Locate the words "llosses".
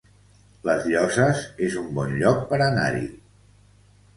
0.93-1.43